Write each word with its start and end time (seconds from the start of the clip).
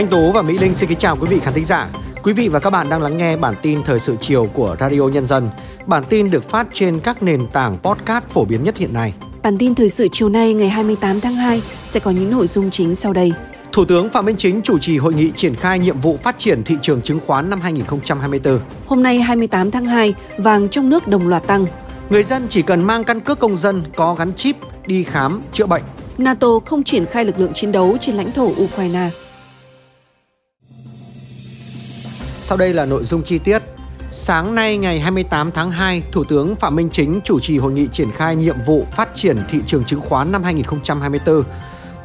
Thanh 0.00 0.10
Tú 0.10 0.32
và 0.32 0.42
Mỹ 0.42 0.58
Linh 0.58 0.74
xin 0.74 0.88
kính 0.88 0.98
chào 0.98 1.16
quý 1.16 1.26
vị 1.30 1.38
khán 1.38 1.54
thính 1.54 1.64
giả. 1.64 1.88
Quý 2.22 2.32
vị 2.32 2.48
và 2.48 2.58
các 2.58 2.70
bạn 2.70 2.88
đang 2.90 3.02
lắng 3.02 3.16
nghe 3.16 3.36
bản 3.36 3.54
tin 3.62 3.82
thời 3.82 4.00
sự 4.00 4.16
chiều 4.20 4.48
của 4.54 4.76
Radio 4.80 5.00
Nhân 5.02 5.26
dân. 5.26 5.50
Bản 5.86 6.02
tin 6.08 6.30
được 6.30 6.48
phát 6.48 6.66
trên 6.72 7.00
các 7.00 7.22
nền 7.22 7.46
tảng 7.46 7.76
podcast 7.82 8.24
phổ 8.24 8.44
biến 8.44 8.64
nhất 8.64 8.76
hiện 8.76 8.92
nay. 8.92 9.14
Bản 9.42 9.58
tin 9.58 9.74
thời 9.74 9.90
sự 9.90 10.08
chiều 10.12 10.28
nay 10.28 10.54
ngày 10.54 10.68
28 10.68 11.20
tháng 11.20 11.34
2 11.34 11.62
sẽ 11.90 12.00
có 12.00 12.10
những 12.10 12.30
nội 12.30 12.46
dung 12.46 12.70
chính 12.70 12.94
sau 12.94 13.12
đây. 13.12 13.32
Thủ 13.72 13.84
tướng 13.84 14.10
Phạm 14.10 14.24
Minh 14.24 14.36
Chính 14.38 14.62
chủ 14.62 14.78
trì 14.78 14.98
hội 14.98 15.14
nghị 15.14 15.30
triển 15.36 15.54
khai 15.54 15.78
nhiệm 15.78 16.00
vụ 16.00 16.18
phát 16.22 16.38
triển 16.38 16.62
thị 16.62 16.76
trường 16.82 17.02
chứng 17.02 17.20
khoán 17.26 17.50
năm 17.50 17.60
2024. 17.60 18.60
Hôm 18.86 19.02
nay 19.02 19.20
28 19.20 19.70
tháng 19.70 19.84
2, 19.84 20.14
vàng 20.38 20.68
trong 20.68 20.90
nước 20.90 21.08
đồng 21.08 21.28
loạt 21.28 21.46
tăng. 21.46 21.66
Người 22.10 22.22
dân 22.22 22.46
chỉ 22.48 22.62
cần 22.62 22.82
mang 22.82 23.04
căn 23.04 23.20
cước 23.20 23.38
công 23.38 23.58
dân 23.58 23.82
có 23.96 24.14
gắn 24.14 24.34
chip 24.34 24.56
đi 24.86 25.04
khám 25.04 25.40
chữa 25.52 25.66
bệnh. 25.66 25.82
NATO 26.18 26.48
không 26.66 26.84
triển 26.84 27.06
khai 27.06 27.24
lực 27.24 27.38
lượng 27.38 27.54
chiến 27.54 27.72
đấu 27.72 27.96
trên 28.00 28.16
lãnh 28.16 28.32
thổ 28.32 28.52
Ukraine. 28.64 29.10
Sau 32.42 32.58
đây 32.58 32.74
là 32.74 32.86
nội 32.86 33.04
dung 33.04 33.22
chi 33.22 33.38
tiết. 33.38 33.62
Sáng 34.06 34.54
nay 34.54 34.78
ngày 34.78 35.00
28 35.00 35.50
tháng 35.50 35.70
2, 35.70 36.02
Thủ 36.12 36.24
tướng 36.24 36.54
Phạm 36.54 36.76
Minh 36.76 36.88
Chính 36.92 37.20
chủ 37.24 37.40
trì 37.40 37.58
hội 37.58 37.72
nghị 37.72 37.88
triển 37.92 38.10
khai 38.10 38.36
nhiệm 38.36 38.56
vụ 38.66 38.86
phát 38.92 39.08
triển 39.14 39.38
thị 39.48 39.58
trường 39.66 39.84
chứng 39.84 40.00
khoán 40.00 40.32
năm 40.32 40.42
2024. 40.42 41.42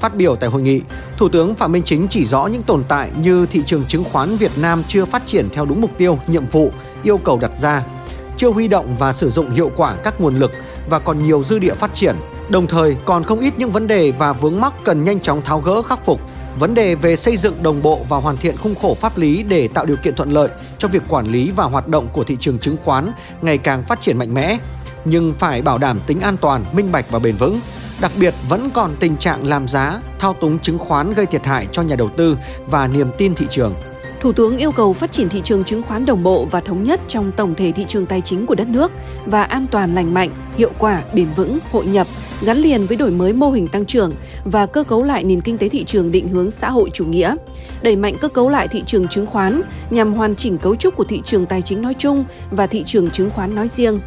Phát 0.01 0.15
biểu 0.15 0.35
tại 0.35 0.49
hội 0.49 0.61
nghị, 0.61 0.81
Thủ 1.17 1.29
tướng 1.29 1.53
Phạm 1.53 1.71
Minh 1.71 1.83
Chính 1.83 2.07
chỉ 2.07 2.25
rõ 2.25 2.47
những 2.47 2.63
tồn 2.63 2.83
tại 2.87 3.11
như 3.17 3.45
thị 3.45 3.61
trường 3.65 3.83
chứng 3.83 4.03
khoán 4.03 4.37
Việt 4.37 4.51
Nam 4.57 4.83
chưa 4.87 5.05
phát 5.05 5.25
triển 5.25 5.49
theo 5.49 5.65
đúng 5.65 5.81
mục 5.81 5.91
tiêu, 5.97 6.19
nhiệm 6.27 6.45
vụ, 6.45 6.71
yêu 7.03 7.17
cầu 7.17 7.39
đặt 7.41 7.51
ra, 7.57 7.83
chưa 8.37 8.49
huy 8.49 8.67
động 8.67 8.95
và 8.99 9.13
sử 9.13 9.29
dụng 9.29 9.49
hiệu 9.49 9.71
quả 9.75 9.95
các 10.03 10.21
nguồn 10.21 10.39
lực 10.39 10.51
và 10.89 10.99
còn 10.99 11.23
nhiều 11.23 11.43
dư 11.43 11.59
địa 11.59 11.73
phát 11.73 11.93
triển. 11.93 12.15
Đồng 12.49 12.67
thời 12.67 12.95
còn 13.05 13.23
không 13.23 13.39
ít 13.39 13.53
những 13.57 13.71
vấn 13.71 13.87
đề 13.87 14.11
và 14.11 14.33
vướng 14.33 14.61
mắc 14.61 14.73
cần 14.83 15.03
nhanh 15.03 15.19
chóng 15.19 15.41
tháo 15.41 15.61
gỡ 15.61 15.81
khắc 15.81 16.05
phục. 16.05 16.21
Vấn 16.59 16.73
đề 16.73 16.95
về 16.95 17.15
xây 17.15 17.37
dựng 17.37 17.63
đồng 17.63 17.81
bộ 17.81 18.05
và 18.09 18.17
hoàn 18.17 18.37
thiện 18.37 18.57
khung 18.57 18.75
khổ 18.75 18.97
pháp 19.01 19.17
lý 19.17 19.43
để 19.43 19.67
tạo 19.67 19.85
điều 19.85 19.97
kiện 19.97 20.15
thuận 20.15 20.31
lợi 20.31 20.49
cho 20.77 20.87
việc 20.87 21.03
quản 21.07 21.25
lý 21.25 21.51
và 21.55 21.63
hoạt 21.63 21.87
động 21.87 22.07
của 22.07 22.23
thị 22.23 22.37
trường 22.39 22.59
chứng 22.59 22.77
khoán 22.77 23.11
ngày 23.41 23.57
càng 23.57 23.83
phát 23.83 24.01
triển 24.01 24.17
mạnh 24.17 24.33
mẽ, 24.33 24.57
nhưng 25.05 25.33
phải 25.33 25.61
bảo 25.61 25.77
đảm 25.77 25.99
tính 26.07 26.21
an 26.21 26.37
toàn, 26.37 26.65
minh 26.73 26.91
bạch 26.91 27.11
và 27.11 27.19
bền 27.19 27.35
vững. 27.35 27.59
Đặc 28.01 28.11
biệt 28.19 28.33
vẫn 28.49 28.69
còn 28.73 28.95
tình 28.99 29.15
trạng 29.15 29.47
làm 29.47 29.67
giá, 29.67 30.01
thao 30.19 30.33
túng 30.33 30.59
chứng 30.59 30.77
khoán 30.77 31.13
gây 31.13 31.25
thiệt 31.25 31.45
hại 31.45 31.67
cho 31.71 31.81
nhà 31.81 31.95
đầu 31.95 32.09
tư 32.17 32.37
và 32.67 32.87
niềm 32.87 33.07
tin 33.17 33.35
thị 33.35 33.45
trường. 33.49 33.73
Thủ 34.19 34.31
tướng 34.31 34.57
yêu 34.57 34.71
cầu 34.71 34.93
phát 34.93 35.11
triển 35.11 35.29
thị 35.29 35.41
trường 35.43 35.63
chứng 35.63 35.83
khoán 35.83 36.05
đồng 36.05 36.23
bộ 36.23 36.47
và 36.51 36.61
thống 36.61 36.83
nhất 36.83 36.99
trong 37.07 37.31
tổng 37.31 37.55
thể 37.55 37.71
thị 37.71 37.85
trường 37.87 38.05
tài 38.05 38.21
chính 38.21 38.45
của 38.45 38.55
đất 38.55 38.67
nước 38.67 38.91
và 39.25 39.43
an 39.43 39.65
toàn 39.71 39.95
lành 39.95 40.13
mạnh, 40.13 40.29
hiệu 40.57 40.71
quả, 40.79 41.03
bền 41.13 41.27
vững, 41.35 41.59
hội 41.71 41.85
nhập, 41.85 42.07
gắn 42.41 42.57
liền 42.57 42.85
với 42.85 42.97
đổi 42.97 43.11
mới 43.11 43.33
mô 43.33 43.51
hình 43.51 43.67
tăng 43.67 43.85
trưởng 43.85 44.13
và 44.45 44.65
cơ 44.65 44.83
cấu 44.83 45.03
lại 45.03 45.23
nền 45.23 45.41
kinh 45.41 45.57
tế 45.57 45.69
thị 45.69 45.83
trường 45.83 46.11
định 46.11 46.27
hướng 46.27 46.51
xã 46.51 46.69
hội 46.69 46.89
chủ 46.93 47.05
nghĩa. 47.05 47.35
Đẩy 47.81 47.95
mạnh 47.95 48.15
cơ 48.21 48.27
cấu 48.27 48.49
lại 48.49 48.67
thị 48.67 48.83
trường 48.85 49.07
chứng 49.07 49.25
khoán 49.25 49.61
nhằm 49.89 50.13
hoàn 50.13 50.35
chỉnh 50.35 50.57
cấu 50.57 50.75
trúc 50.75 50.95
của 50.95 51.03
thị 51.03 51.21
trường 51.25 51.45
tài 51.45 51.61
chính 51.61 51.81
nói 51.81 51.93
chung 51.93 52.25
và 52.51 52.67
thị 52.67 52.83
trường 52.85 53.09
chứng 53.09 53.29
khoán 53.29 53.55
nói 53.55 53.67
riêng. 53.67 53.99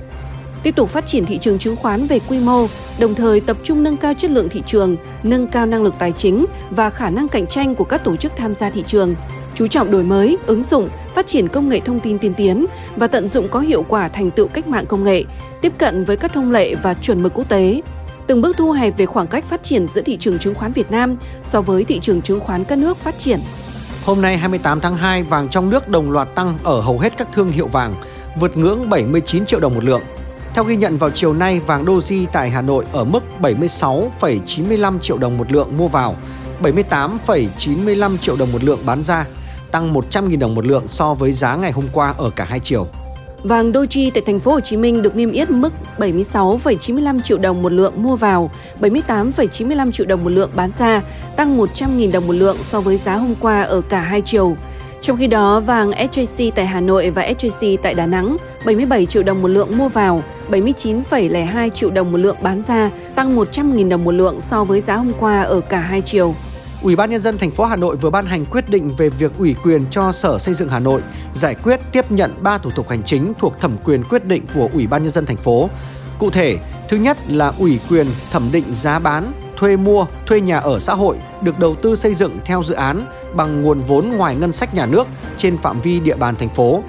Tiếp 0.62 0.76
tục 0.76 0.88
phát 0.88 1.06
triển 1.06 1.26
thị 1.26 1.38
trường 1.38 1.58
chứng 1.58 1.76
khoán 1.76 2.06
về 2.06 2.18
quy 2.18 2.38
mô, 2.38 2.66
đồng 2.98 3.14
thời 3.14 3.40
tập 3.40 3.56
trung 3.64 3.82
nâng 3.82 3.96
cao 3.96 4.14
chất 4.18 4.30
lượng 4.30 4.48
thị 4.48 4.62
trường, 4.66 4.96
nâng 5.22 5.46
cao 5.46 5.66
năng 5.66 5.82
lực 5.82 5.94
tài 5.98 6.12
chính 6.12 6.46
và 6.70 6.90
khả 6.90 7.10
năng 7.10 7.28
cạnh 7.28 7.46
tranh 7.46 7.74
của 7.74 7.84
các 7.84 8.04
tổ 8.04 8.16
chức 8.16 8.32
tham 8.36 8.54
gia 8.54 8.70
thị 8.70 8.84
trường, 8.86 9.14
chú 9.58 9.66
trọng 9.66 9.90
đổi 9.90 10.02
mới, 10.02 10.36
ứng 10.46 10.62
dụng, 10.62 10.88
phát 11.14 11.26
triển 11.26 11.48
công 11.48 11.68
nghệ 11.68 11.80
thông 11.80 12.00
tin 12.00 12.18
tiên 12.18 12.34
tiến 12.34 12.66
và 12.96 13.06
tận 13.06 13.28
dụng 13.28 13.48
có 13.48 13.60
hiệu 13.60 13.84
quả 13.88 14.08
thành 14.08 14.30
tựu 14.30 14.48
cách 14.48 14.68
mạng 14.68 14.86
công 14.86 15.04
nghệ, 15.04 15.24
tiếp 15.60 15.72
cận 15.78 16.04
với 16.04 16.16
các 16.16 16.32
thông 16.32 16.50
lệ 16.50 16.74
và 16.74 16.94
chuẩn 16.94 17.22
mực 17.22 17.34
quốc 17.34 17.48
tế, 17.48 17.82
từng 18.26 18.40
bước 18.40 18.56
thu 18.56 18.72
hẹp 18.72 18.96
về 18.96 19.06
khoảng 19.06 19.26
cách 19.26 19.44
phát 19.48 19.62
triển 19.62 19.88
giữa 19.88 20.02
thị 20.02 20.16
trường 20.20 20.38
chứng 20.38 20.54
khoán 20.54 20.72
Việt 20.72 20.90
Nam 20.90 21.16
so 21.44 21.60
với 21.60 21.84
thị 21.84 21.98
trường 22.02 22.22
chứng 22.22 22.40
khoán 22.40 22.64
các 22.64 22.78
nước 22.78 22.96
phát 22.96 23.18
triển. 23.18 23.40
Hôm 24.04 24.22
nay 24.22 24.36
28 24.36 24.80
tháng 24.80 24.96
2, 24.96 25.22
vàng 25.22 25.48
trong 25.48 25.70
nước 25.70 25.88
đồng 25.88 26.10
loạt 26.10 26.34
tăng 26.34 26.58
ở 26.64 26.80
hầu 26.80 26.98
hết 26.98 27.18
các 27.18 27.28
thương 27.32 27.50
hiệu 27.50 27.66
vàng, 27.66 27.94
vượt 28.40 28.56
ngưỡng 28.56 28.90
79 28.90 29.46
triệu 29.46 29.60
đồng 29.60 29.74
một 29.74 29.84
lượng. 29.84 30.02
Theo 30.54 30.64
ghi 30.64 30.76
nhận 30.76 30.96
vào 30.96 31.10
chiều 31.10 31.34
nay, 31.34 31.60
vàng 31.66 31.84
Doji 31.84 32.26
tại 32.32 32.50
Hà 32.50 32.62
Nội 32.62 32.84
ở 32.92 33.04
mức 33.04 33.24
76,95 33.40 34.98
triệu 34.98 35.18
đồng 35.18 35.38
một 35.38 35.52
lượng 35.52 35.76
mua 35.76 35.88
vào, 35.88 36.16
78,95 36.62 38.16
triệu 38.16 38.36
đồng 38.36 38.52
một 38.52 38.64
lượng 38.64 38.80
bán 38.86 39.02
ra, 39.04 39.24
tăng 39.72 39.94
100.000 39.94 40.38
đồng 40.38 40.54
một 40.54 40.66
lượng 40.66 40.88
so 40.88 41.14
với 41.14 41.32
giá 41.32 41.56
ngày 41.56 41.72
hôm 41.72 41.84
qua 41.92 42.14
ở 42.18 42.30
cả 42.30 42.44
hai 42.44 42.60
chiều. 42.60 42.86
Vàng 43.42 43.72
Doji 43.72 44.10
tại 44.14 44.22
thành 44.26 44.40
phố 44.40 44.52
Hồ 44.52 44.60
Chí 44.60 44.76
Minh 44.76 45.02
được 45.02 45.16
niêm 45.16 45.32
yết 45.32 45.50
mức 45.50 45.72
76,95 45.98 47.20
triệu 47.20 47.38
đồng 47.38 47.62
một 47.62 47.72
lượng 47.72 48.02
mua 48.02 48.16
vào, 48.16 48.50
78,95 48.80 49.92
triệu 49.92 50.06
đồng 50.06 50.24
một 50.24 50.30
lượng 50.30 50.50
bán 50.54 50.70
ra, 50.78 51.02
tăng 51.36 51.58
100.000 51.58 52.12
đồng 52.12 52.26
một 52.26 52.32
lượng 52.32 52.56
so 52.62 52.80
với 52.80 52.96
giá 52.96 53.16
hôm 53.16 53.34
qua 53.40 53.62
ở 53.62 53.80
cả 53.80 54.00
hai 54.00 54.22
chiều. 54.22 54.56
Trong 55.02 55.16
khi 55.16 55.26
đó, 55.26 55.60
vàng 55.60 55.90
SJC 55.90 56.50
tại 56.54 56.66
Hà 56.66 56.80
Nội 56.80 57.10
và 57.10 57.22
SJC 57.22 57.76
tại 57.82 57.94
Đà 57.94 58.06
Nẵng 58.06 58.36
77 58.64 59.06
triệu 59.06 59.22
đồng 59.22 59.42
một 59.42 59.48
lượng 59.48 59.78
mua 59.78 59.88
vào, 59.88 60.22
79,02 60.50 61.70
triệu 61.70 61.90
đồng 61.90 62.12
một 62.12 62.18
lượng 62.18 62.36
bán 62.42 62.62
ra, 62.62 62.90
tăng 63.14 63.36
100.000 63.36 63.88
đồng 63.88 64.04
một 64.04 64.12
lượng 64.12 64.40
so 64.40 64.64
với 64.64 64.80
giá 64.80 64.96
hôm 64.96 65.12
qua 65.18 65.42
ở 65.42 65.60
cả 65.60 65.80
hai 65.80 66.00
chiều. 66.02 66.34
Ủy 66.82 66.96
ban 66.96 67.10
nhân 67.10 67.20
dân 67.20 67.38
thành 67.38 67.50
phố 67.50 67.64
Hà 67.64 67.76
Nội 67.76 67.96
vừa 67.96 68.10
ban 68.10 68.26
hành 68.26 68.44
quyết 68.44 68.70
định 68.70 68.90
về 68.96 69.08
việc 69.08 69.32
ủy 69.38 69.56
quyền 69.62 69.86
cho 69.86 70.12
Sở 70.12 70.38
Xây 70.38 70.54
dựng 70.54 70.68
Hà 70.68 70.78
Nội 70.78 71.02
giải 71.34 71.54
quyết 71.54 71.80
tiếp 71.92 72.10
nhận 72.10 72.34
3 72.42 72.58
thủ 72.58 72.70
tục 72.70 72.88
hành 72.88 73.02
chính 73.02 73.32
thuộc 73.38 73.60
thẩm 73.60 73.76
quyền 73.84 74.04
quyết 74.04 74.24
định 74.24 74.42
của 74.54 74.68
Ủy 74.72 74.86
ban 74.86 75.02
nhân 75.02 75.12
dân 75.12 75.26
thành 75.26 75.36
phố. 75.36 75.68
Cụ 76.18 76.30
thể, 76.30 76.58
thứ 76.88 76.96
nhất 76.96 77.18
là 77.28 77.52
ủy 77.58 77.80
quyền 77.88 78.06
thẩm 78.30 78.52
định 78.52 78.64
giá 78.74 78.98
bán, 78.98 79.32
thuê 79.56 79.76
mua, 79.76 80.06
thuê 80.26 80.40
nhà 80.40 80.58
ở 80.58 80.78
xã 80.78 80.94
hội 80.94 81.16
được 81.42 81.58
đầu 81.58 81.74
tư 81.82 81.96
xây 81.96 82.14
dựng 82.14 82.38
theo 82.44 82.62
dự 82.62 82.74
án 82.74 83.04
bằng 83.34 83.62
nguồn 83.62 83.80
vốn 83.80 84.08
ngoài 84.08 84.34
ngân 84.34 84.52
sách 84.52 84.74
nhà 84.74 84.86
nước 84.86 85.06
trên 85.36 85.56
phạm 85.56 85.80
vi 85.80 86.00
địa 86.00 86.16
bàn 86.16 86.36
thành 86.36 86.48
phố. 86.48 86.82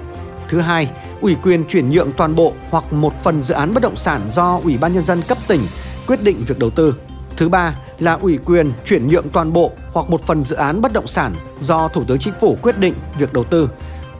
Thứ 0.48 0.60
hai, 0.60 0.90
ủy 1.20 1.36
quyền 1.42 1.64
chuyển 1.64 1.90
nhượng 1.90 2.12
toàn 2.12 2.34
bộ 2.34 2.52
hoặc 2.70 2.92
một 2.92 3.12
phần 3.22 3.42
dự 3.42 3.54
án 3.54 3.74
bất 3.74 3.82
động 3.82 3.96
sản 3.96 4.20
do 4.32 4.60
Ủy 4.64 4.78
ban 4.78 4.92
nhân 4.92 5.02
dân 5.02 5.22
cấp 5.22 5.38
tỉnh 5.48 5.66
quyết 6.06 6.22
định 6.22 6.44
việc 6.46 6.58
đầu 6.58 6.70
tư. 6.70 6.94
Thứ 7.40 7.48
ba 7.48 7.74
là 7.98 8.12
ủy 8.12 8.38
quyền 8.44 8.72
chuyển 8.84 9.08
nhượng 9.08 9.28
toàn 9.28 9.52
bộ 9.52 9.72
hoặc 9.92 10.10
một 10.10 10.26
phần 10.26 10.44
dự 10.44 10.56
án 10.56 10.80
bất 10.80 10.92
động 10.92 11.06
sản 11.06 11.32
do 11.60 11.88
Thủ 11.88 12.04
tướng 12.04 12.18
Chính 12.18 12.34
phủ 12.40 12.56
quyết 12.62 12.78
định 12.78 12.94
việc 13.18 13.32
đầu 13.32 13.44
tư. 13.44 13.70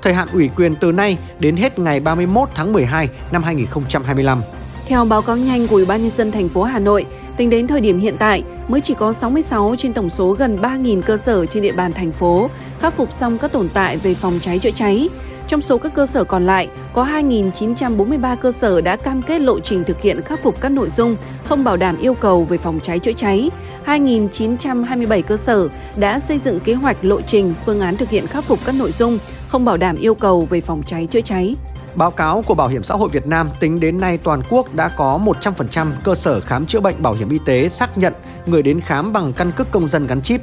Thời 0.02 0.14
hạn 0.14 0.28
ủy 0.32 0.50
quyền 0.56 0.74
từ 0.74 0.92
nay 0.92 1.18
đến 1.38 1.56
hết 1.56 1.78
ngày 1.78 2.00
31 2.00 2.48
tháng 2.54 2.72
12 2.72 3.08
năm 3.32 3.42
2025. 3.42 4.42
Theo 4.86 5.04
báo 5.04 5.22
cáo 5.22 5.36
nhanh 5.36 5.68
của 5.68 5.76
Ủy 5.76 5.84
ban 5.84 6.02
nhân 6.02 6.10
dân 6.16 6.32
thành 6.32 6.48
phố 6.48 6.62
Hà 6.62 6.78
Nội, 6.78 7.06
tính 7.36 7.50
đến 7.50 7.66
thời 7.66 7.80
điểm 7.80 8.00
hiện 8.00 8.16
tại 8.18 8.42
mới 8.68 8.80
chỉ 8.80 8.94
có 8.94 9.12
66 9.12 9.74
trên 9.78 9.92
tổng 9.92 10.10
số 10.10 10.32
gần 10.32 10.58
3.000 10.62 11.02
cơ 11.02 11.16
sở 11.16 11.46
trên 11.46 11.62
địa 11.62 11.72
bàn 11.72 11.92
thành 11.92 12.12
phố 12.12 12.50
khắc 12.80 12.94
phục 12.94 13.12
xong 13.12 13.38
các 13.38 13.52
tồn 13.52 13.68
tại 13.68 13.96
về 13.96 14.14
phòng 14.14 14.38
cháy 14.42 14.58
chữa 14.58 14.70
cháy. 14.70 15.08
Trong 15.50 15.60
số 15.60 15.78
các 15.78 15.94
cơ 15.94 16.06
sở 16.06 16.24
còn 16.24 16.46
lại, 16.46 16.68
có 16.92 17.04
2.943 17.04 18.36
cơ 18.36 18.52
sở 18.52 18.80
đã 18.80 18.96
cam 18.96 19.22
kết 19.22 19.40
lộ 19.40 19.60
trình 19.60 19.84
thực 19.84 20.00
hiện 20.00 20.22
khắc 20.22 20.42
phục 20.42 20.60
các 20.60 20.68
nội 20.68 20.88
dung 20.88 21.16
không 21.44 21.64
bảo 21.64 21.76
đảm 21.76 21.98
yêu 21.98 22.14
cầu 22.14 22.44
về 22.44 22.58
phòng 22.58 22.80
cháy 22.82 22.98
chữa 22.98 23.12
cháy. 23.12 23.50
2.927 23.86 25.22
cơ 25.22 25.36
sở 25.36 25.68
đã 25.96 26.20
xây 26.20 26.38
dựng 26.38 26.60
kế 26.60 26.74
hoạch 26.74 27.04
lộ 27.04 27.20
trình 27.20 27.54
phương 27.66 27.80
án 27.80 27.96
thực 27.96 28.10
hiện 28.10 28.26
khắc 28.26 28.44
phục 28.44 28.58
các 28.64 28.74
nội 28.74 28.92
dung 28.92 29.18
không 29.48 29.64
bảo 29.64 29.76
đảm 29.76 29.96
yêu 29.96 30.14
cầu 30.14 30.46
về 30.50 30.60
phòng 30.60 30.82
cháy 30.86 31.06
chữa 31.06 31.20
cháy. 31.20 31.56
Báo 31.94 32.10
cáo 32.10 32.42
của 32.46 32.54
Bảo 32.54 32.68
hiểm 32.68 32.82
xã 32.82 32.94
hội 32.94 33.08
Việt 33.12 33.26
Nam 33.26 33.48
tính 33.60 33.80
đến 33.80 34.00
nay 34.00 34.18
toàn 34.18 34.42
quốc 34.50 34.74
đã 34.74 34.88
có 34.88 35.20
100% 35.42 35.86
cơ 36.04 36.14
sở 36.14 36.40
khám 36.40 36.66
chữa 36.66 36.80
bệnh 36.80 37.02
bảo 37.02 37.14
hiểm 37.14 37.28
y 37.28 37.38
tế 37.44 37.68
xác 37.68 37.98
nhận 37.98 38.12
người 38.46 38.62
đến 38.62 38.80
khám 38.80 39.12
bằng 39.12 39.32
căn 39.32 39.52
cước 39.52 39.70
công 39.70 39.88
dân 39.88 40.06
gắn 40.06 40.20
chip. 40.22 40.40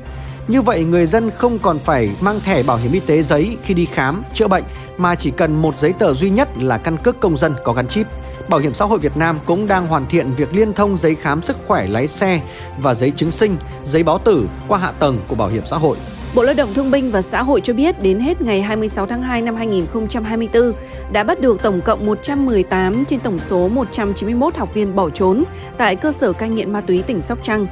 Như 0.47 0.61
vậy, 0.61 0.83
người 0.83 1.05
dân 1.05 1.31
không 1.31 1.59
còn 1.59 1.79
phải 1.79 2.09
mang 2.21 2.39
thẻ 2.39 2.63
bảo 2.63 2.77
hiểm 2.77 2.91
y 2.91 2.99
tế 2.99 3.21
giấy 3.21 3.57
khi 3.63 3.73
đi 3.73 3.85
khám, 3.85 4.23
chữa 4.33 4.47
bệnh 4.47 4.63
mà 4.97 5.15
chỉ 5.15 5.31
cần 5.31 5.61
một 5.61 5.77
giấy 5.77 5.93
tờ 5.93 6.13
duy 6.13 6.29
nhất 6.29 6.49
là 6.57 6.77
căn 6.77 6.97
cước 6.97 7.19
công 7.19 7.37
dân 7.37 7.53
có 7.63 7.73
gắn 7.73 7.87
chip. 7.87 8.07
Bảo 8.47 8.59
hiểm 8.59 8.73
xã 8.73 8.85
hội 8.85 8.99
Việt 8.99 9.17
Nam 9.17 9.39
cũng 9.45 9.67
đang 9.67 9.87
hoàn 9.87 10.05
thiện 10.05 10.33
việc 10.33 10.55
liên 10.55 10.73
thông 10.73 10.97
giấy 10.97 11.15
khám 11.15 11.41
sức 11.41 11.57
khỏe 11.65 11.87
lái 11.87 12.07
xe 12.07 12.41
và 12.77 12.93
giấy 12.93 13.11
chứng 13.11 13.31
sinh, 13.31 13.55
giấy 13.83 14.03
báo 14.03 14.17
tử 14.17 14.47
qua 14.67 14.79
hạ 14.79 14.91
tầng 14.91 15.19
của 15.27 15.35
bảo 15.35 15.47
hiểm 15.47 15.65
xã 15.65 15.77
hội. 15.77 15.97
Bộ 16.35 16.44
Lao 16.44 16.53
động 16.53 16.74
Thương 16.74 16.91
binh 16.91 17.12
và 17.12 17.21
Xã 17.21 17.44
hội 17.44 17.62
cho 17.62 17.74
biết 17.74 18.01
đến 18.01 18.19
hết 18.19 18.41
ngày 18.41 18.62
26 18.62 19.06
tháng 19.06 19.21
2 19.21 19.41
năm 19.41 19.56
2024 19.56 20.74
đã 21.12 21.24
bắt 21.24 21.41
được 21.41 21.62
tổng 21.62 21.81
cộng 21.81 22.06
118 22.06 23.06
trên 23.06 23.19
tổng 23.19 23.39
số 23.39 23.68
191 23.68 24.56
học 24.56 24.74
viên 24.74 24.95
bỏ 24.95 25.09
trốn 25.09 25.44
tại 25.77 25.95
cơ 25.95 26.12
sở 26.12 26.33
cai 26.33 26.50
nghiện 26.50 26.74
ma 26.74 26.81
túy 26.81 27.01
tỉnh 27.01 27.21
Sóc 27.21 27.39
Trăng. 27.44 27.68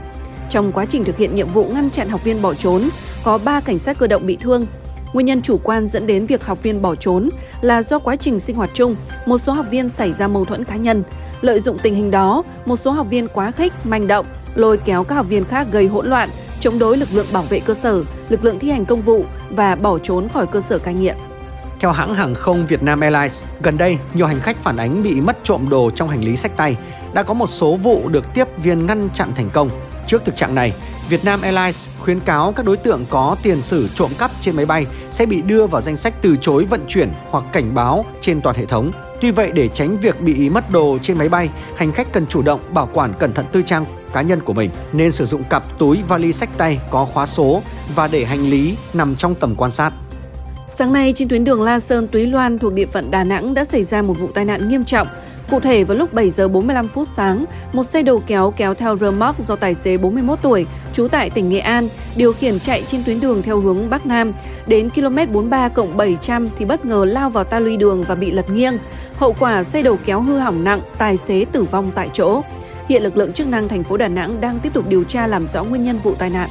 Trong 0.50 0.72
quá 0.72 0.86
trình 0.86 1.04
thực 1.04 1.18
hiện 1.18 1.36
nhiệm 1.36 1.50
vụ 1.50 1.66
ngăn 1.66 1.90
chặn 1.90 2.10
học 2.10 2.24
viên 2.24 2.42
bỏ 2.42 2.54
trốn, 2.54 2.90
có 3.24 3.38
3 3.38 3.60
cảnh 3.60 3.80
sát 3.80 3.98
cơ 4.00 4.08
động 4.08 4.26
bị 4.26 4.38
thương. 4.42 4.66
Nguyên 5.14 5.26
nhân 5.26 5.42
chủ 5.42 5.60
quan 5.64 5.88
dẫn 5.88 6.08
đến 6.08 6.26
việc 6.26 6.46
học 6.46 6.64
viên 6.64 6.82
bỏ 6.82 6.96
trốn 6.96 7.30
là 7.62 7.82
do 7.82 8.00
quá 8.00 8.16
trình 8.16 8.40
sinh 8.40 8.56
hoạt 8.56 8.70
chung, 8.74 8.96
một 9.26 9.38
số 9.38 9.54
học 9.54 9.66
viên 9.72 9.90
xảy 9.90 10.14
ra 10.14 10.28
mâu 10.28 10.46
thuẫn 10.46 10.64
cá 10.64 10.76
nhân. 10.76 11.04
Lợi 11.42 11.60
dụng 11.60 11.78
tình 11.84 11.96
hình 11.96 12.12
đó, 12.12 12.44
một 12.66 12.78
số 12.78 12.92
học 12.92 13.08
viên 13.10 13.28
quá 13.28 13.52
khích, 13.52 13.74
manh 13.84 14.08
động, 14.08 14.26
lôi 14.56 14.78
kéo 14.78 15.04
các 15.04 15.16
học 15.16 15.26
viên 15.30 15.46
khác 15.46 15.68
gây 15.72 15.88
hỗn 15.88 16.08
loạn, 16.08 16.30
chống 16.60 16.80
đối 16.80 16.98
lực 16.98 17.10
lượng 17.12 17.28
bảo 17.32 17.44
vệ 17.44 17.60
cơ 17.60 17.74
sở, 17.74 18.04
lực 18.30 18.44
lượng 18.44 18.60
thi 18.60 18.72
hành 18.72 18.86
công 18.86 19.02
vụ 19.02 19.26
và 19.50 19.76
bỏ 19.76 19.98
trốn 19.98 20.30
khỏi 20.34 20.48
cơ 20.48 20.62
sở 20.62 20.78
cai 20.78 20.94
nghiện. 20.94 21.16
Theo 21.80 21.92
hãng 21.92 22.14
hàng 22.14 22.36
không 22.36 22.66
Vietnam 22.66 23.00
Airlines, 23.00 23.44
gần 23.64 23.78
đây 23.78 23.98
nhiều 24.14 24.28
hành 24.28 24.40
khách 24.40 24.58
phản 24.58 24.78
ánh 24.78 25.04
bị 25.04 25.22
mất 25.22 25.38
trộm 25.44 25.70
đồ 25.70 25.90
trong 25.96 26.10
hành 26.10 26.24
lý 26.24 26.36
sách 26.36 26.58
tay. 26.58 26.78
Đã 27.14 27.24
có 27.24 27.34
một 27.34 27.50
số 27.50 27.76
vụ 27.76 28.10
được 28.10 28.34
tiếp 28.34 28.48
viên 28.58 28.86
ngăn 28.86 29.10
chặn 29.14 29.32
thành 29.36 29.50
công. 29.50 29.70
Trước 30.08 30.26
thực 30.26 30.36
trạng 30.36 30.56
này, 30.56 30.74
Vietnam 31.10 31.42
Airlines 31.42 31.90
khuyến 32.00 32.20
cáo 32.20 32.52
các 32.52 32.66
đối 32.66 32.78
tượng 32.78 33.06
có 33.10 33.36
tiền 33.44 33.62
sử 33.62 33.88
trộm 33.96 34.12
cắp 34.18 34.32
trên 34.42 34.56
máy 34.56 34.66
bay 34.66 34.86
sẽ 35.10 35.26
bị 35.26 35.42
đưa 35.42 35.68
vào 35.68 35.82
danh 35.82 35.98
sách 35.98 36.14
từ 36.22 36.36
chối 36.42 36.66
vận 36.70 36.82
chuyển 36.88 37.10
hoặc 37.30 37.44
cảnh 37.54 37.76
báo 37.76 38.06
trên 38.22 38.42
toàn 38.42 38.56
hệ 38.56 38.66
thống. 38.66 38.92
Tuy 39.22 39.32
vậy 39.32 39.52
để 39.54 39.68
tránh 39.68 39.98
việc 39.98 40.22
bị 40.22 40.50
mất 40.50 40.72
đồ 40.72 40.98
trên 41.02 41.18
máy 41.18 41.30
bay, 41.30 41.50
hành 41.76 41.92
khách 41.92 42.14
cần 42.14 42.26
chủ 42.26 42.42
động 42.42 42.60
bảo 42.74 42.90
quản 42.94 43.14
cẩn 43.20 43.34
thận 43.34 43.46
tư 43.52 43.62
trang 43.62 43.86
cá 44.16 44.22
nhân 44.22 44.40
của 44.40 44.54
mình, 44.54 44.70
nên 44.94 45.12
sử 45.12 45.26
dụng 45.26 45.44
cặp 45.44 45.80
túi 45.80 46.04
vali 46.08 46.34
sách 46.34 46.50
tay 46.58 46.80
có 46.90 47.06
khóa 47.06 47.26
số 47.26 47.62
và 47.96 48.08
để 48.08 48.26
hành 48.26 48.50
lý 48.50 48.76
nằm 48.94 49.16
trong 49.16 49.36
tầm 49.36 49.56
quan 49.58 49.72
sát. 49.72 49.94
Sáng 50.68 50.94
nay 50.94 51.14
trên 51.16 51.28
tuyến 51.28 51.44
đường 51.44 51.62
La 51.62 51.80
Sơn 51.80 52.08
Túy 52.08 52.28
Loan 52.28 52.60
thuộc 52.60 52.74
địa 52.74 52.86
phận 52.86 53.12
Đà 53.12 53.24
Nẵng 53.24 53.54
đã 53.54 53.66
xảy 53.66 53.84
ra 53.84 54.02
một 54.02 54.14
vụ 54.20 54.28
tai 54.28 54.46
nạn 54.46 54.70
nghiêm 54.70 54.86
trọng. 54.86 55.08
Cụ 55.50 55.60
thể 55.60 55.84
vào 55.84 55.98
lúc 55.98 56.14
7 56.14 56.30
giờ 56.30 56.48
45 56.48 56.88
phút 56.88 57.08
sáng, 57.08 57.46
một 57.74 57.84
xe 57.84 58.04
đầu 58.04 58.24
kéo 58.28 58.54
kéo 58.58 58.74
theo 58.74 58.98
rơ 58.98 59.12
móc 59.12 59.42
do 59.42 59.56
tài 59.56 59.74
xế 59.74 59.98
41 59.98 60.40
tuổi, 60.42 60.66
trú 60.94 61.08
tại 61.08 61.30
tỉnh 61.30 61.50
Nghệ 61.50 61.60
An, 61.60 61.90
điều 62.16 62.34
khiển 62.34 62.60
chạy 62.60 62.84
trên 62.88 63.04
tuyến 63.04 63.20
đường 63.20 63.42
theo 63.42 63.60
hướng 63.60 63.90
Bắc 63.90 64.06
Nam. 64.06 64.34
Đến 64.68 64.90
km 64.90 65.16
43 65.16 65.70
700 65.96 66.50
thì 66.58 66.66
bất 66.66 66.86
ngờ 66.86 67.06
lao 67.08 67.30
vào 67.30 67.44
ta 67.44 67.60
luy 67.60 67.78
đường 67.78 68.04
và 68.04 68.16
bị 68.16 68.32
lật 68.32 68.50
nghiêng. 68.50 68.78
Hậu 69.18 69.36
quả 69.40 69.64
xe 69.64 69.82
đầu 69.82 69.98
kéo 70.06 70.22
hư 70.22 70.38
hỏng 70.38 70.64
nặng, 70.64 70.82
tài 70.98 71.18
xế 71.18 71.46
tử 71.52 71.64
vong 71.64 71.92
tại 71.96 72.10
chỗ. 72.14 72.42
Hiện 72.90 73.04
lực 73.04 73.18
lượng 73.18 73.34
chức 73.34 73.48
năng 73.48 73.68
thành 73.68 73.84
phố 73.84 73.98
Đà 73.98 74.08
Nẵng 74.08 74.42
đang 74.42 74.60
tiếp 74.60 74.74
tục 74.74 74.86
điều 74.88 75.04
tra 75.04 75.28
làm 75.28 75.48
rõ 75.48 75.64
nguyên 75.64 75.84
nhân 75.84 76.00
vụ 76.04 76.16
tai 76.20 76.30
nạn. 76.30 76.50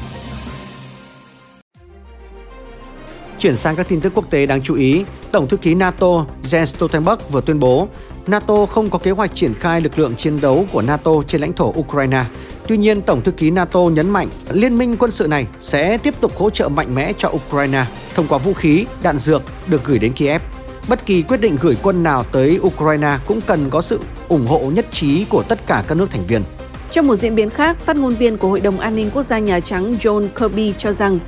Chuyển 3.38 3.56
sang 3.56 3.76
các 3.76 3.88
tin 3.88 4.00
tức 4.00 4.12
quốc 4.14 4.30
tế 4.30 4.46
đáng 4.46 4.62
chú 4.62 4.74
ý, 4.74 5.04
Tổng 5.32 5.48
thư 5.48 5.56
ký 5.56 5.74
NATO 5.74 6.26
Jens 6.42 6.64
Stoltenberg 6.64 7.20
vừa 7.30 7.40
tuyên 7.40 7.58
bố 7.58 7.88
NATO 8.26 8.66
không 8.66 8.90
có 8.90 8.98
kế 8.98 9.10
hoạch 9.10 9.34
triển 9.34 9.54
khai 9.54 9.80
lực 9.80 9.98
lượng 9.98 10.16
chiến 10.16 10.40
đấu 10.40 10.66
của 10.72 10.82
NATO 10.82 11.10
trên 11.26 11.40
lãnh 11.40 11.52
thổ 11.52 11.72
Ukraine. 11.78 12.24
Tuy 12.66 12.76
nhiên, 12.76 13.02
Tổng 13.02 13.22
thư 13.22 13.32
ký 13.32 13.50
NATO 13.50 13.80
nhấn 13.80 14.10
mạnh 14.10 14.28
liên 14.50 14.78
minh 14.78 14.96
quân 14.96 15.10
sự 15.10 15.26
này 15.26 15.46
sẽ 15.58 15.98
tiếp 15.98 16.14
tục 16.20 16.36
hỗ 16.36 16.50
trợ 16.50 16.68
mạnh 16.68 16.94
mẽ 16.94 17.12
cho 17.18 17.28
Ukraine 17.28 17.84
thông 18.14 18.26
qua 18.28 18.38
vũ 18.38 18.52
khí, 18.52 18.86
đạn 19.02 19.18
dược 19.18 19.42
được 19.66 19.84
gửi 19.84 19.98
đến 19.98 20.12
Kiev. 20.12 20.42
Bất 20.88 21.06
kỳ 21.06 21.22
quyết 21.22 21.40
định 21.40 21.56
gửi 21.60 21.76
quân 21.82 22.02
nào 22.02 22.24
tới 22.32 22.58
Ukraine 22.62 23.16
cũng 23.26 23.40
cần 23.40 23.70
có 23.70 23.82
sự 23.82 24.00
ủng 24.28 24.46
hộ 24.46 24.58
nhất 24.60 24.86
trí 24.90 25.24
của 25.24 25.42
tất 25.42 25.58
cả 25.66 25.84
các 25.88 25.94
nước 25.94 26.10
thành 26.10 26.26
viên. 26.26 26.42
Trong 26.90 27.06
một 27.06 27.16
diễn 27.16 27.34
biến 27.34 27.50
khác, 27.50 27.76
phát 27.80 27.96
ngôn 27.96 28.14
viên 28.14 28.36
của 28.36 28.48
Hội 28.48 28.60
đồng 28.60 28.80
An 28.80 28.96
ninh 28.96 29.10
Quốc 29.14 29.22
gia 29.22 29.38
Nhà 29.38 29.60
Trắng 29.60 29.96
John 30.00 30.28
Kirby 30.28 30.74
cho 30.78 30.92
rằng 30.92 31.18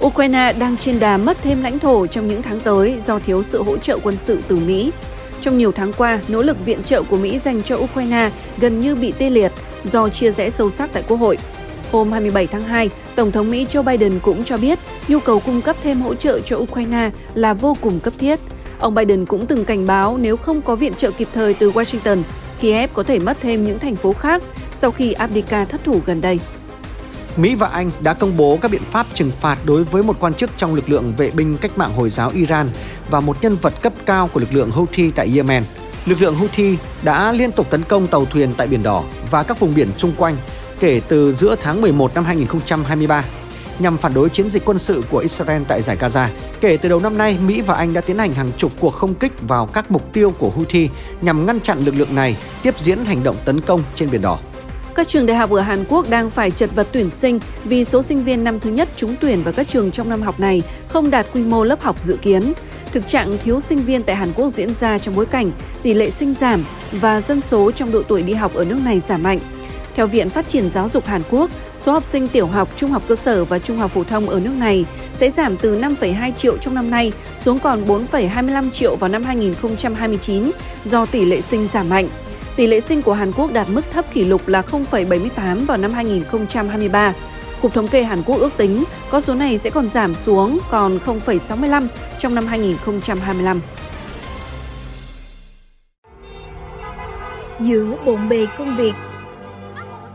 Ukraine 0.00 0.52
đang 0.52 0.76
trên 0.76 1.00
đà 1.00 1.16
mất 1.16 1.36
thêm 1.42 1.62
lãnh 1.62 1.78
thổ 1.78 2.06
trong 2.06 2.28
những 2.28 2.42
tháng 2.42 2.60
tới 2.60 3.00
do 3.06 3.18
thiếu 3.18 3.42
sự 3.42 3.62
hỗ 3.62 3.78
trợ 3.78 3.98
quân 4.02 4.16
sự 4.20 4.38
từ 4.48 4.56
Mỹ. 4.56 4.92
Trong 5.40 5.58
nhiều 5.58 5.72
tháng 5.72 5.92
qua, 5.92 6.20
nỗ 6.28 6.42
lực 6.42 6.64
viện 6.64 6.82
trợ 6.84 7.02
của 7.02 7.16
Mỹ 7.16 7.38
dành 7.38 7.62
cho 7.62 7.76
Ukraine 7.76 8.30
gần 8.58 8.80
như 8.80 8.94
bị 8.94 9.12
tê 9.18 9.30
liệt 9.30 9.52
do 9.84 10.08
chia 10.08 10.30
rẽ 10.30 10.50
sâu 10.50 10.70
sắc 10.70 10.90
tại 10.92 11.02
Quốc 11.08 11.16
hội. 11.16 11.38
Hôm 11.92 12.12
27 12.12 12.46
tháng 12.46 12.62
2, 12.62 12.90
Tổng 13.14 13.32
thống 13.32 13.50
Mỹ 13.50 13.66
Joe 13.72 13.82
Biden 13.82 14.18
cũng 14.20 14.44
cho 14.44 14.56
biết 14.56 14.78
nhu 15.08 15.18
cầu 15.20 15.40
cung 15.40 15.62
cấp 15.62 15.76
thêm 15.82 16.00
hỗ 16.00 16.14
trợ 16.14 16.40
cho 16.40 16.56
Ukraine 16.56 17.10
là 17.34 17.54
vô 17.54 17.76
cùng 17.80 18.00
cấp 18.00 18.14
thiết. 18.18 18.40
Ông 18.78 18.94
Biden 18.94 19.26
cũng 19.26 19.46
từng 19.46 19.64
cảnh 19.64 19.86
báo 19.86 20.18
nếu 20.20 20.36
không 20.36 20.62
có 20.62 20.76
viện 20.76 20.94
trợ 20.94 21.10
kịp 21.10 21.28
thời 21.32 21.54
từ 21.54 21.70
Washington, 21.72 22.22
Kiev 22.62 22.90
có 22.94 23.02
thể 23.02 23.18
mất 23.18 23.36
thêm 23.40 23.64
những 23.64 23.78
thành 23.78 23.96
phố 23.96 24.12
khác 24.12 24.42
sau 24.78 24.90
khi 24.90 25.12
Abdika 25.12 25.64
thất 25.64 25.80
thủ 25.84 26.00
gần 26.06 26.20
đây. 26.20 26.40
Mỹ 27.36 27.54
và 27.54 27.68
Anh 27.68 27.90
đã 28.00 28.14
công 28.14 28.36
bố 28.36 28.58
các 28.62 28.70
biện 28.70 28.82
pháp 28.82 29.06
trừng 29.14 29.30
phạt 29.30 29.58
đối 29.64 29.84
với 29.84 30.02
một 30.02 30.16
quan 30.20 30.34
chức 30.34 30.50
trong 30.56 30.74
lực 30.74 30.90
lượng 30.90 31.12
vệ 31.16 31.30
binh 31.30 31.56
cách 31.60 31.78
mạng 31.78 31.92
Hồi 31.96 32.10
giáo 32.10 32.30
Iran 32.34 32.70
và 33.10 33.20
một 33.20 33.36
nhân 33.42 33.56
vật 33.62 33.82
cấp 33.82 33.92
cao 34.06 34.28
của 34.32 34.40
lực 34.40 34.52
lượng 34.52 34.70
Houthi 34.70 35.10
tại 35.10 35.32
Yemen. 35.36 35.64
Lực 36.06 36.22
lượng 36.22 36.34
Houthi 36.34 36.76
đã 37.02 37.32
liên 37.32 37.52
tục 37.52 37.70
tấn 37.70 37.82
công 37.82 38.06
tàu 38.06 38.24
thuyền 38.24 38.54
tại 38.56 38.66
Biển 38.66 38.82
Đỏ 38.82 39.04
và 39.30 39.42
các 39.42 39.60
vùng 39.60 39.74
biển 39.74 39.88
xung 39.98 40.12
quanh 40.16 40.36
kể 40.80 41.00
từ 41.08 41.32
giữa 41.32 41.56
tháng 41.60 41.80
11 41.80 42.14
năm 42.14 42.24
2023 42.24 43.24
nhằm 43.78 43.96
phản 43.96 44.14
đối 44.14 44.28
chiến 44.28 44.50
dịch 44.50 44.64
quân 44.64 44.78
sự 44.78 45.02
của 45.10 45.18
Israel 45.18 45.62
tại 45.68 45.82
giải 45.82 45.96
Gaza. 45.96 46.26
Kể 46.60 46.76
từ 46.76 46.88
đầu 46.88 47.00
năm 47.00 47.18
nay, 47.18 47.38
Mỹ 47.46 47.60
và 47.60 47.74
Anh 47.74 47.92
đã 47.92 48.00
tiến 48.00 48.18
hành 48.18 48.34
hàng 48.34 48.50
chục 48.56 48.72
cuộc 48.80 48.90
không 48.90 49.14
kích 49.14 49.32
vào 49.48 49.66
các 49.66 49.90
mục 49.90 50.12
tiêu 50.12 50.34
của 50.38 50.50
Houthi 50.50 50.88
nhằm 51.20 51.46
ngăn 51.46 51.60
chặn 51.60 51.78
lực 51.84 51.94
lượng 51.94 52.14
này 52.14 52.36
tiếp 52.62 52.78
diễn 52.78 53.04
hành 53.04 53.22
động 53.22 53.36
tấn 53.44 53.60
công 53.60 53.82
trên 53.94 54.10
Biển 54.10 54.22
Đỏ. 54.22 54.38
Các 54.94 55.08
trường 55.08 55.26
đại 55.26 55.36
học 55.36 55.50
ở 55.50 55.60
Hàn 55.60 55.84
Quốc 55.88 56.10
đang 56.10 56.30
phải 56.30 56.50
chật 56.50 56.70
vật 56.74 56.88
tuyển 56.92 57.10
sinh 57.10 57.40
vì 57.64 57.84
số 57.84 58.02
sinh 58.02 58.24
viên 58.24 58.44
năm 58.44 58.60
thứ 58.60 58.70
nhất 58.70 58.88
trúng 58.96 59.16
tuyển 59.20 59.42
vào 59.42 59.54
các 59.54 59.68
trường 59.68 59.90
trong 59.90 60.08
năm 60.08 60.22
học 60.22 60.40
này 60.40 60.62
không 60.88 61.10
đạt 61.10 61.26
quy 61.32 61.42
mô 61.42 61.64
lớp 61.64 61.80
học 61.82 62.00
dự 62.00 62.16
kiến. 62.22 62.52
Thực 62.92 63.08
trạng 63.08 63.38
thiếu 63.44 63.60
sinh 63.60 63.78
viên 63.78 64.02
tại 64.02 64.16
Hàn 64.16 64.32
Quốc 64.32 64.50
diễn 64.50 64.74
ra 64.74 64.98
trong 64.98 65.16
bối 65.16 65.26
cảnh 65.26 65.50
tỷ 65.82 65.94
lệ 65.94 66.10
sinh 66.10 66.34
giảm 66.40 66.64
và 66.92 67.20
dân 67.20 67.40
số 67.40 67.70
trong 67.70 67.92
độ 67.92 68.02
tuổi 68.02 68.22
đi 68.22 68.32
học 68.32 68.54
ở 68.54 68.64
nước 68.64 68.78
này 68.84 69.00
giảm 69.00 69.22
mạnh. 69.22 69.38
Theo 69.94 70.06
Viện 70.06 70.30
Phát 70.30 70.48
triển 70.48 70.70
Giáo 70.70 70.88
dục 70.88 71.06
Hàn 71.06 71.22
Quốc, 71.30 71.50
số 71.84 71.92
học 71.92 72.04
sinh 72.04 72.28
tiểu 72.28 72.46
học, 72.46 72.68
trung 72.76 72.90
học 72.90 73.02
cơ 73.08 73.14
sở 73.16 73.44
và 73.44 73.58
trung 73.58 73.76
học 73.76 73.90
phổ 73.90 74.04
thông 74.04 74.28
ở 74.28 74.40
nước 74.40 74.52
này 74.58 74.84
sẽ 75.14 75.30
giảm 75.30 75.56
từ 75.56 75.80
5,2 75.80 76.32
triệu 76.32 76.58
trong 76.58 76.74
năm 76.74 76.90
nay 76.90 77.12
xuống 77.36 77.58
còn 77.58 77.84
4,25 77.84 78.70
triệu 78.70 78.96
vào 78.96 79.08
năm 79.08 79.22
2029 79.22 80.50
do 80.84 81.06
tỷ 81.06 81.24
lệ 81.24 81.40
sinh 81.40 81.68
giảm 81.72 81.88
mạnh. 81.88 82.08
Tỷ 82.56 82.66
lệ 82.66 82.80
sinh 82.80 83.02
của 83.02 83.12
Hàn 83.12 83.32
Quốc 83.32 83.52
đạt 83.52 83.68
mức 83.70 83.82
thấp 83.92 84.04
kỷ 84.14 84.24
lục 84.24 84.48
là 84.48 84.62
0,78 84.62 85.66
vào 85.66 85.76
năm 85.78 85.92
2023. 85.92 87.14
Cục 87.62 87.74
Thống 87.74 87.88
kê 87.88 88.02
Hàn 88.02 88.22
Quốc 88.22 88.36
ước 88.36 88.52
tính 88.56 88.84
con 89.10 89.22
số 89.22 89.34
này 89.34 89.58
sẽ 89.58 89.70
còn 89.70 89.88
giảm 89.88 90.14
xuống 90.14 90.58
còn 90.70 90.98
0,65 91.06 91.86
trong 92.18 92.34
năm 92.34 92.46
2025. 92.46 93.60
Giữa 97.60 97.96
bộn 98.04 98.28
bề 98.28 98.46
công 98.58 98.76
việc 98.76 98.92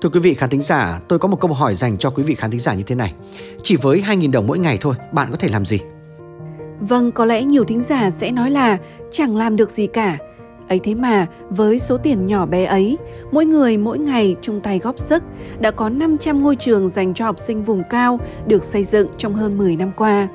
Thưa 0.00 0.08
quý 0.08 0.20
vị 0.20 0.34
khán 0.34 0.50
thính 0.50 0.62
giả, 0.62 1.00
tôi 1.08 1.18
có 1.18 1.28
một 1.28 1.40
câu 1.40 1.52
hỏi 1.52 1.74
dành 1.74 1.98
cho 1.98 2.10
quý 2.10 2.22
vị 2.22 2.34
khán 2.34 2.50
thính 2.50 2.60
giả 2.60 2.74
như 2.74 2.82
thế 2.82 2.94
này. 2.94 3.14
Chỉ 3.62 3.76
với 3.76 4.02
2.000 4.06 4.30
đồng 4.30 4.46
mỗi 4.46 4.58
ngày 4.58 4.78
thôi, 4.80 4.94
bạn 5.12 5.28
có 5.30 5.36
thể 5.36 5.48
làm 5.48 5.64
gì? 5.64 5.78
Vâng, 6.80 7.12
có 7.12 7.24
lẽ 7.24 7.42
nhiều 7.42 7.64
thính 7.64 7.82
giả 7.82 8.10
sẽ 8.10 8.30
nói 8.30 8.50
là 8.50 8.78
chẳng 9.10 9.36
làm 9.36 9.56
được 9.56 9.70
gì 9.70 9.86
cả, 9.86 10.18
ấy 10.68 10.80
thế 10.84 10.94
mà 10.94 11.26
với 11.50 11.78
số 11.78 11.98
tiền 11.98 12.26
nhỏ 12.26 12.46
bé 12.46 12.64
ấy 12.64 12.98
mỗi 13.32 13.46
người 13.46 13.76
mỗi 13.76 13.98
ngày 13.98 14.36
chung 14.42 14.60
tay 14.60 14.78
góp 14.78 14.98
sức 14.98 15.22
đã 15.60 15.70
có 15.70 15.88
500 15.88 16.42
ngôi 16.42 16.56
trường 16.56 16.88
dành 16.88 17.14
cho 17.14 17.24
học 17.24 17.38
sinh 17.38 17.64
vùng 17.64 17.82
cao 17.90 18.20
được 18.46 18.64
xây 18.64 18.84
dựng 18.84 19.08
trong 19.18 19.34
hơn 19.34 19.58
10 19.58 19.76
năm 19.76 19.92
qua 19.96 20.28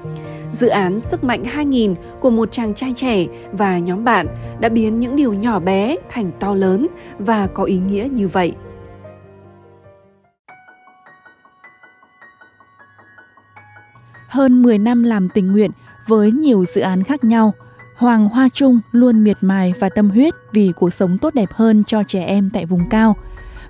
dự 0.51 0.67
án 0.67 0.99
Sức 0.99 1.23
mạnh 1.23 1.45
2000 1.45 1.95
của 2.19 2.29
một 2.29 2.51
chàng 2.51 2.73
trai 2.73 2.93
trẻ 2.95 3.25
và 3.51 3.79
nhóm 3.79 4.03
bạn 4.03 4.27
đã 4.59 4.69
biến 4.69 4.99
những 4.99 5.15
điều 5.15 5.33
nhỏ 5.33 5.59
bé 5.59 5.95
thành 6.09 6.31
to 6.39 6.55
lớn 6.55 6.88
và 7.19 7.47
có 7.47 7.63
ý 7.63 7.77
nghĩa 7.77 8.07
như 8.11 8.27
vậy. 8.27 8.53
Hơn 14.33 14.61
10 14.61 14.77
năm 14.77 15.03
làm 15.03 15.29
tình 15.29 15.51
nguyện 15.51 15.71
với 16.07 16.31
nhiều 16.31 16.65
dự 16.65 16.81
án 16.81 17.03
khác 17.03 17.23
nhau, 17.23 17.53
Hoàng 17.95 18.25
Hoa 18.25 18.49
Trung 18.53 18.79
luôn 18.91 19.23
miệt 19.23 19.37
mài 19.41 19.73
và 19.79 19.89
tâm 19.89 20.09
huyết 20.09 20.33
vì 20.51 20.71
cuộc 20.75 20.93
sống 20.93 21.17
tốt 21.17 21.33
đẹp 21.33 21.51
hơn 21.53 21.83
cho 21.83 22.03
trẻ 22.03 22.23
em 22.23 22.49
tại 22.53 22.65
vùng 22.65 22.89
cao. 22.89 23.15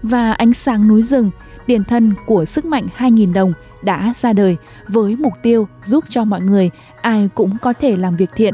Và 0.04 0.34
ánh 0.34 0.54
sáng 0.54 0.88
núi 0.88 1.04
rừng, 1.04 1.32
tiền 1.66 1.84
thân 1.84 2.14
của 2.26 2.46
sức 2.46 2.66
mạnh 2.66 2.88
2.000 2.98 3.34
đồng 3.34 3.54
đã 3.82 4.14
ra 4.18 4.34
đời 4.34 4.58
với 4.88 5.16
mục 5.16 5.34
tiêu 5.44 5.68
giúp 5.84 6.04
cho 6.10 6.26
mọi 6.26 6.42
người 6.42 6.70
ai 7.02 7.30
cũng 7.36 7.58
có 7.62 7.74
thể 7.74 7.96
làm 7.96 8.16
việc 8.16 8.30
thiện. 8.36 8.54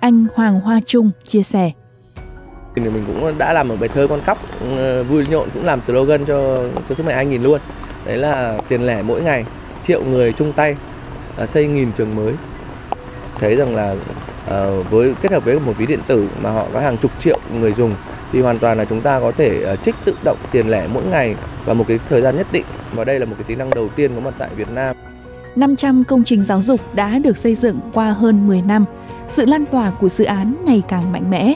Anh 0.00 0.26
Hoàng 0.34 0.60
Hoa 0.60 0.80
Trung 0.86 1.10
chia 1.24 1.42
sẻ. 1.42 1.70
Thì 2.76 2.82
mình 2.82 3.04
cũng 3.06 3.38
đã 3.38 3.52
làm 3.52 3.68
một 3.68 3.76
bài 3.80 3.88
thơ 3.88 4.06
con 4.06 4.20
cóc 4.26 4.38
ừ, 4.60 5.04
vui 5.08 5.26
nhộn 5.30 5.48
cũng 5.54 5.64
làm 5.64 5.80
slogan 5.84 6.24
cho 6.24 6.68
cho 6.88 6.94
sức 6.94 7.06
mạnh 7.06 7.28
2.000 7.28 7.42
luôn. 7.42 7.60
Đấy 8.06 8.16
là 8.16 8.58
tiền 8.68 8.86
lẻ 8.86 9.02
mỗi 9.02 9.22
ngày, 9.22 9.44
triệu 9.82 10.04
người 10.04 10.32
chung 10.32 10.52
tay 10.52 10.76
À, 11.36 11.46
xây 11.46 11.66
nghìn 11.66 11.92
trường 11.92 12.16
mới. 12.16 12.34
Thấy 13.40 13.56
rằng 13.56 13.76
là 13.76 13.92
uh, 13.92 14.90
với 14.90 15.14
kết 15.22 15.32
hợp 15.32 15.44
với 15.44 15.60
một 15.60 15.72
ví 15.78 15.86
điện 15.86 16.00
tử 16.06 16.28
mà 16.42 16.50
họ 16.50 16.66
có 16.72 16.80
hàng 16.80 16.96
chục 16.96 17.10
triệu 17.20 17.38
người 17.60 17.72
dùng 17.72 17.94
thì 18.32 18.40
hoàn 18.40 18.58
toàn 18.58 18.78
là 18.78 18.84
chúng 18.84 19.00
ta 19.00 19.20
có 19.20 19.32
thể 19.32 19.72
uh, 19.72 19.82
trích 19.84 19.94
tự 20.04 20.14
động 20.24 20.38
tiền 20.52 20.70
lẻ 20.70 20.88
mỗi 20.94 21.04
ngày 21.04 21.36
và 21.64 21.74
một 21.74 21.84
cái 21.88 21.98
thời 22.08 22.22
gian 22.22 22.36
nhất 22.36 22.46
định 22.52 22.64
và 22.94 23.04
đây 23.04 23.18
là 23.18 23.26
một 23.26 23.34
cái 23.38 23.44
tính 23.44 23.58
năng 23.58 23.70
đầu 23.70 23.88
tiên 23.88 24.14
có 24.14 24.20
mặt 24.20 24.34
tại 24.38 24.48
Việt 24.56 24.70
Nam. 24.70 24.96
500 25.56 26.04
công 26.04 26.24
trình 26.24 26.44
giáo 26.44 26.62
dục 26.62 26.80
đã 26.94 27.18
được 27.18 27.38
xây 27.38 27.54
dựng 27.54 27.80
qua 27.92 28.10
hơn 28.10 28.46
10 28.46 28.62
năm. 28.62 28.84
Sự 29.28 29.46
lan 29.46 29.66
tỏa 29.66 29.90
của 29.90 30.08
dự 30.08 30.24
án 30.24 30.56
ngày 30.64 30.82
càng 30.88 31.12
mạnh 31.12 31.30
mẽ. 31.30 31.54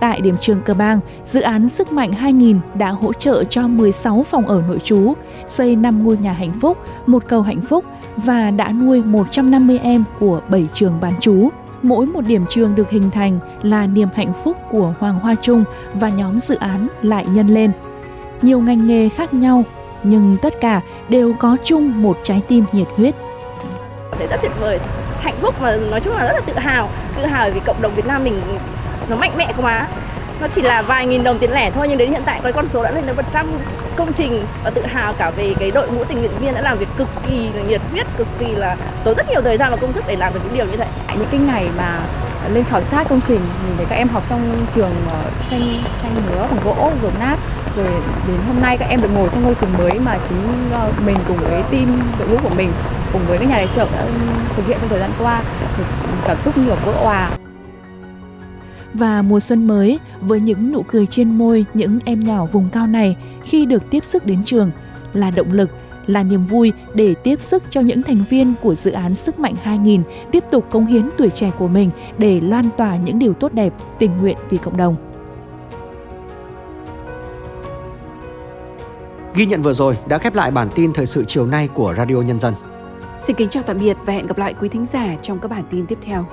Tại 0.00 0.20
điểm 0.20 0.36
trường 0.40 0.60
Cờ 0.60 0.74
Bang, 0.74 1.00
dự 1.24 1.40
án 1.40 1.68
Sức 1.68 1.92
mạnh 1.92 2.12
2000 2.12 2.60
đã 2.74 2.90
hỗ 2.90 3.12
trợ 3.12 3.44
cho 3.44 3.68
16 3.68 4.22
phòng 4.22 4.46
ở 4.46 4.62
nội 4.68 4.78
trú, 4.84 5.14
xây 5.46 5.76
5 5.76 6.04
ngôi 6.04 6.16
nhà 6.16 6.32
hạnh 6.32 6.52
phúc, 6.60 6.78
một 7.06 7.22
cầu 7.28 7.42
hạnh 7.42 7.60
phúc 7.60 7.84
và 8.16 8.50
đã 8.50 8.72
nuôi 8.72 9.02
150 9.02 9.78
em 9.82 10.04
của 10.20 10.40
7 10.48 10.66
trường 10.74 11.00
bán 11.00 11.12
trú. 11.20 11.48
Mỗi 11.82 12.06
một 12.06 12.20
điểm 12.20 12.44
trường 12.50 12.74
được 12.74 12.90
hình 12.90 13.10
thành 13.10 13.38
là 13.62 13.86
niềm 13.86 14.08
hạnh 14.14 14.32
phúc 14.44 14.56
của 14.70 14.94
Hoàng 14.98 15.18
Hoa 15.18 15.34
Trung 15.42 15.64
và 15.94 16.08
nhóm 16.08 16.38
dự 16.38 16.54
án 16.54 16.88
lại 17.02 17.26
nhân 17.32 17.48
lên. 17.48 17.72
Nhiều 18.42 18.60
ngành 18.60 18.86
nghề 18.86 19.08
khác 19.08 19.34
nhau, 19.34 19.64
nhưng 20.02 20.36
tất 20.42 20.60
cả 20.60 20.80
đều 21.08 21.32
có 21.32 21.56
chung 21.64 22.02
một 22.02 22.18
trái 22.22 22.42
tim 22.48 22.64
nhiệt 22.72 22.88
huyết. 22.96 23.14
Thấy 24.18 24.26
rất 24.26 24.36
tuyệt 24.42 24.52
vời, 24.60 24.78
hạnh 25.20 25.34
phúc 25.40 25.54
và 25.60 25.76
nói 25.90 26.00
chung 26.00 26.14
là 26.16 26.26
rất 26.26 26.32
là 26.32 26.40
tự 26.40 26.52
hào, 26.58 26.88
tự 27.16 27.26
hào 27.26 27.50
vì 27.50 27.60
cộng 27.60 27.82
đồng 27.82 27.94
Việt 27.94 28.06
Nam 28.06 28.24
mình 28.24 28.40
nó 29.08 29.16
mạnh 29.16 29.32
mẽ 29.36 29.52
quá. 29.56 29.86
Nó 30.40 30.46
chỉ 30.54 30.62
là 30.62 30.82
vài 30.82 31.06
nghìn 31.06 31.24
đồng 31.24 31.38
tiền 31.38 31.52
lẻ 31.52 31.70
thôi, 31.70 31.86
nhưng 31.88 31.98
đến 31.98 32.10
hiện 32.10 32.22
tại 32.24 32.40
cái 32.42 32.52
con 32.52 32.68
số 32.72 32.82
đã 32.82 32.90
lên 32.90 33.06
đến 33.06 33.16
100 33.16 33.46
công 33.96 34.12
trình. 34.12 34.44
Và 34.64 34.70
tự 34.70 34.86
hào 34.86 35.12
cả 35.12 35.30
về 35.30 35.54
cái 35.58 35.70
đội 35.70 35.88
ngũ 35.88 36.04
tình 36.04 36.18
nguyện 36.18 36.38
viên 36.40 36.54
đã 36.54 36.60
làm 36.60 36.78
việc 36.78 36.88
cực 36.96 37.08
kỳ 37.28 37.48
là 37.54 37.62
nhiệt 37.62 37.80
huyết, 37.92 38.06
cực 38.16 38.28
kỳ 38.38 38.46
là 38.46 38.76
tốn 39.04 39.16
rất 39.16 39.30
nhiều 39.30 39.42
thời 39.42 39.56
gian 39.56 39.70
và 39.70 39.76
công 39.76 39.92
sức 39.92 40.04
để 40.06 40.16
làm 40.16 40.34
được 40.34 40.40
những 40.44 40.54
điều 40.54 40.66
như 40.66 40.76
thế 40.76 40.86
những 41.18 41.28
cái 41.30 41.40
ngày 41.40 41.68
mà 41.76 42.00
lên 42.52 42.64
khảo 42.64 42.82
sát 42.82 43.08
công 43.08 43.20
trình, 43.20 43.40
nhìn 43.66 43.76
thấy 43.76 43.86
các 43.86 43.96
em 43.96 44.08
học 44.08 44.22
trong 44.28 44.40
trường 44.74 44.92
ờ, 45.10 45.22
tranh 45.50 45.82
tranh 46.02 46.14
nứa 46.26 46.46
bằng 46.50 46.60
gỗ 46.64 46.90
rồi 47.02 47.12
nát, 47.20 47.36
rồi 47.76 47.86
đến 48.28 48.36
hôm 48.46 48.62
nay 48.62 48.78
các 48.78 48.88
em 48.88 49.00
được 49.02 49.08
ngồi 49.14 49.28
trong 49.32 49.42
ngôi 49.42 49.54
trường 49.54 49.78
mới 49.78 49.98
mà 49.98 50.18
chính 50.28 50.70
ờ, 50.72 50.90
mình 51.06 51.16
cùng 51.28 51.36
với 51.36 51.62
team 51.62 52.00
đội 52.18 52.28
ngũ 52.28 52.36
của 52.42 52.54
mình, 52.56 52.72
cùng 53.12 53.22
với 53.26 53.38
các 53.38 53.48
nhà 53.48 53.56
tài 53.56 53.68
trợ 53.74 53.86
đã 53.96 54.00
ừ, 54.00 54.10
thực 54.56 54.66
hiện 54.66 54.78
trong 54.80 54.88
thời 54.88 55.00
gian 55.00 55.10
qua 55.18 55.42
cảm 56.26 56.36
xúc 56.44 56.58
nhiều 56.58 56.76
vỡ 56.84 56.92
hòa 56.92 57.30
và 58.94 59.22
mùa 59.22 59.40
xuân 59.40 59.66
mới 59.66 59.98
với 60.20 60.40
những 60.40 60.72
nụ 60.72 60.82
cười 60.82 61.06
trên 61.06 61.38
môi 61.38 61.64
những 61.74 61.98
em 62.04 62.24
nhỏ 62.24 62.46
vùng 62.46 62.68
cao 62.72 62.86
này 62.86 63.16
khi 63.42 63.66
được 63.66 63.90
tiếp 63.90 64.04
sức 64.04 64.26
đến 64.26 64.44
trường 64.44 64.70
là 65.12 65.30
động 65.30 65.52
lực, 65.52 65.70
là 66.06 66.22
niềm 66.22 66.46
vui 66.46 66.72
để 66.94 67.14
tiếp 67.14 67.42
sức 67.42 67.62
cho 67.70 67.80
những 67.80 68.02
thành 68.02 68.24
viên 68.30 68.54
của 68.62 68.74
dự 68.74 68.90
án 68.90 69.14
Sức 69.14 69.38
mạnh 69.38 69.54
2000 69.62 70.02
tiếp 70.32 70.44
tục 70.50 70.70
cống 70.70 70.86
hiến 70.86 71.10
tuổi 71.18 71.30
trẻ 71.30 71.50
của 71.58 71.68
mình 71.68 71.90
để 72.18 72.40
lan 72.40 72.68
tỏa 72.76 72.96
những 72.96 73.18
điều 73.18 73.34
tốt 73.34 73.52
đẹp, 73.52 73.72
tình 73.98 74.16
nguyện 74.16 74.36
vì 74.50 74.58
cộng 74.58 74.76
đồng. 74.76 74.96
Ghi 79.34 79.46
nhận 79.46 79.62
vừa 79.62 79.72
rồi 79.72 79.98
đã 80.08 80.18
khép 80.18 80.34
lại 80.34 80.50
bản 80.50 80.68
tin 80.74 80.92
thời 80.92 81.06
sự 81.06 81.24
chiều 81.24 81.46
nay 81.46 81.68
của 81.74 81.94
Radio 81.96 82.16
Nhân 82.16 82.38
dân. 82.38 82.54
Xin 83.26 83.36
kính 83.36 83.48
chào 83.48 83.62
tạm 83.62 83.78
biệt 83.78 83.96
và 84.06 84.12
hẹn 84.12 84.26
gặp 84.26 84.38
lại 84.38 84.54
quý 84.60 84.68
thính 84.68 84.86
giả 84.86 85.16
trong 85.22 85.38
các 85.38 85.50
bản 85.50 85.64
tin 85.70 85.86
tiếp 85.86 85.98
theo. 86.02 86.26